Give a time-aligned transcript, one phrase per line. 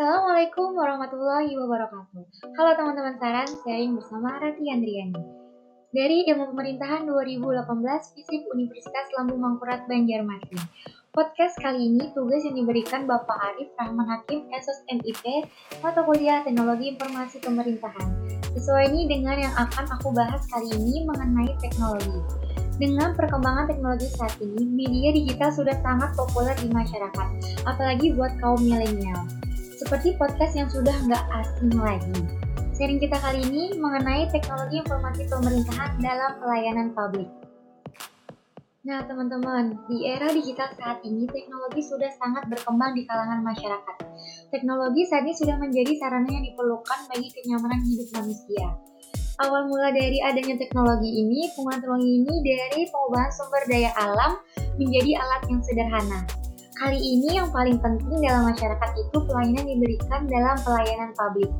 [0.00, 2.24] Assalamualaikum warahmatullahi wabarakatuh.
[2.56, 5.20] Halo teman-teman saran, sharing bersama Rati Andriani.
[5.92, 7.68] Dari Ilmu Pemerintahan 2018
[8.16, 10.56] FISIP Universitas Lambung Mangkurat Banjarmasin.
[11.12, 15.44] Podcast kali ini tugas yang diberikan Bapak Arif Rahman Hakim SOS MIP
[15.84, 18.08] mata kuliah Teknologi Informasi Pemerintahan.
[18.56, 22.48] Sesuai ini dengan yang akan aku bahas kali ini mengenai teknologi.
[22.80, 27.28] Dengan perkembangan teknologi saat ini, media digital sudah sangat populer di masyarakat,
[27.68, 29.39] apalagi buat kaum milenial
[29.90, 32.22] seperti podcast yang sudah nggak asing lagi.
[32.78, 37.26] Sharing kita kali ini mengenai teknologi informasi pemerintahan dalam pelayanan publik.
[38.86, 43.96] Nah, teman-teman, di era digital saat ini, teknologi sudah sangat berkembang di kalangan masyarakat.
[44.54, 48.70] Teknologi saat ini sudah menjadi sarana yang diperlukan bagi kenyamanan hidup manusia.
[49.42, 54.38] Awal mula dari adanya teknologi ini, penggunaan teknologi ini dari pengubahan sumber daya alam
[54.78, 56.22] menjadi alat yang sederhana,
[56.80, 61.52] Kali ini yang paling penting dalam masyarakat itu pelayanan diberikan dalam pelayanan publik.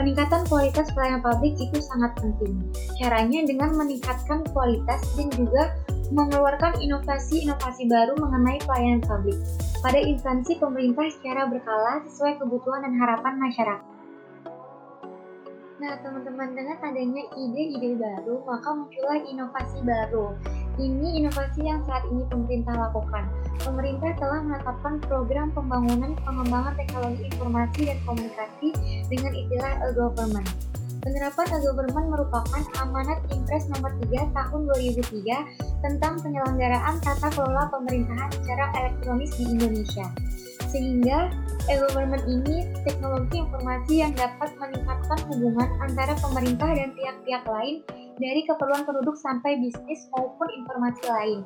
[0.00, 2.56] Peningkatan kualitas pelayanan publik itu sangat penting.
[2.96, 5.76] Caranya dengan meningkatkan kualitas dan juga
[6.08, 9.36] mengeluarkan inovasi-inovasi baru mengenai pelayanan publik
[9.84, 13.84] pada instansi pemerintah secara berkala sesuai kebutuhan dan harapan masyarakat.
[15.84, 20.32] Nah, teman-teman, dengan adanya ide-ide baru, maka muncullah inovasi baru.
[20.80, 23.28] Ini inovasi yang saat ini pemerintah lakukan.
[23.60, 28.68] Pemerintah telah menetapkan program pembangunan pengembangan teknologi informasi dan komunikasi
[29.12, 30.48] dengan istilah e-government.
[31.04, 34.60] Penerapan e-government merupakan amanat Impres nomor 3 tahun
[35.04, 40.08] 2003 tentang penyelenggaraan tata kelola pemerintahan secara elektronis di Indonesia.
[40.72, 41.28] Sehingga
[41.68, 47.84] e-government ini teknologi informasi yang dapat meningkatkan hubungan antara pemerintah dan pihak-pihak lain
[48.18, 51.40] dari keperluan penduduk sampai bisnis maupun informasi lain.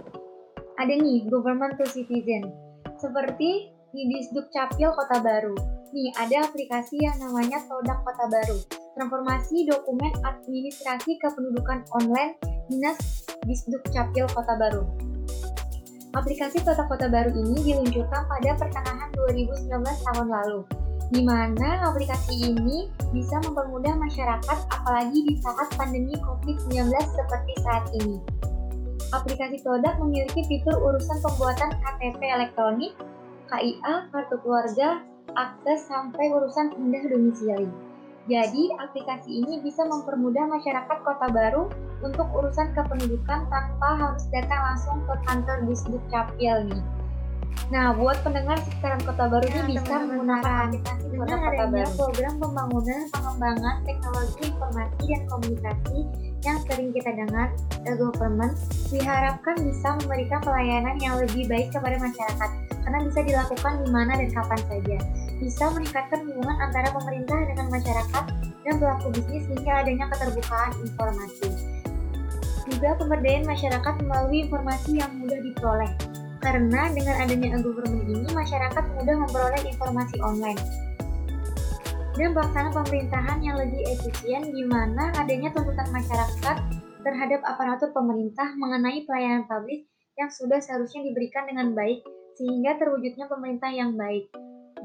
[0.81, 2.49] Ada nih, government to citizen.
[2.97, 5.55] Seperti di Disduk Capil Kota Baru.
[5.95, 8.59] Nih, ada aplikasi yang namanya Todak Kota Baru.
[8.99, 12.35] Transformasi dokumen administrasi kependudukan online
[12.67, 14.83] Dinas Disduk Capil Kota Baru.
[16.15, 22.89] Aplikasi Todak Kota Baru ini diluncurkan pada pertengahan 2019 tahun lalu di mana aplikasi ini
[23.13, 28.17] bisa mempermudah masyarakat apalagi di saat pandemi COVID-19 seperti saat ini.
[29.13, 32.93] Aplikasi Todak memiliki fitur urusan pembuatan KTP elektronik,
[33.47, 35.05] KIA, kartu keluarga,
[35.39, 37.69] akses sampai urusan pindah domisili.
[38.25, 41.69] Jadi, aplikasi ini bisa mempermudah masyarakat Kota Baru
[42.01, 47.04] untuk urusan kependudukan tanpa harus datang langsung ke kantor di Capil nih.
[47.73, 51.91] Nah, buat pendengar sekitaran Kota Baru ini nah, bisa menggunakan aplikasi Kota Kota Baru.
[51.97, 55.99] program pembangunan pengembangan teknologi informasi dan komunikasi
[56.45, 57.49] yang sering kita dengar,
[57.89, 58.55] e-government,
[58.93, 62.51] diharapkan bisa memberikan pelayanan yang lebih baik kepada masyarakat
[62.85, 64.99] karena bisa dilakukan di mana dan kapan saja.
[65.41, 68.25] Bisa meningkatkan hubungan antara pemerintah dengan masyarakat
[68.61, 71.49] dan pelaku bisnis hingga adanya keterbukaan informasi.
[72.69, 75.93] Juga pemberdayaan masyarakat melalui informasi yang mudah diperoleh
[76.45, 80.61] karena dengan adanya e-government ini, masyarakat mudah memperoleh informasi online
[82.15, 86.57] dan pelaksanaan pemerintahan yang lebih efisien di mana adanya tuntutan masyarakat
[87.03, 92.07] terhadap aparatur pemerintah mengenai pelayanan publik yang sudah seharusnya diberikan dengan baik
[92.39, 94.31] sehingga terwujudnya pemerintah yang baik,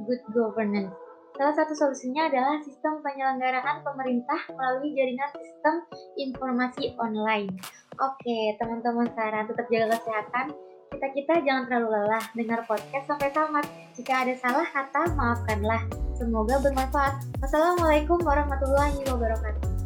[0.09, 0.89] good governance.
[1.37, 5.75] Salah satu solusinya adalah sistem penyelenggaraan pemerintah melalui jaringan sistem
[6.19, 7.53] informasi online.
[7.95, 10.51] Oke, teman-teman saran tetap jaga kesehatan,
[10.89, 13.65] kita-kita jangan terlalu lelah dengar podcast sampai tamat.
[13.93, 15.81] Jika ada salah kata, maafkanlah.
[16.17, 17.23] Semoga bermanfaat.
[17.39, 19.78] Wassalamualaikum warahmatullahi wabarakatuh.